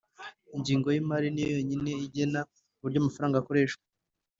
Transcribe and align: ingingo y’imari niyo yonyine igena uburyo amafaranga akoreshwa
ingingo 0.55 0.87
y’imari 0.93 1.27
niyo 1.31 1.47
yonyine 1.55 1.91
igena 2.05 2.39
uburyo 2.77 2.97
amafaranga 2.99 3.35
akoreshwa 3.37 3.83